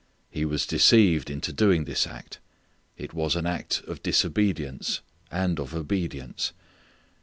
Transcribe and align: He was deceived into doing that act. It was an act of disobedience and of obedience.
He 0.31 0.45
was 0.45 0.65
deceived 0.65 1.29
into 1.29 1.53
doing 1.53 1.83
that 1.83 2.07
act. 2.07 2.39
It 2.97 3.13
was 3.13 3.35
an 3.35 3.45
act 3.45 3.83
of 3.85 4.01
disobedience 4.01 5.01
and 5.29 5.59
of 5.59 5.75
obedience. 5.75 6.53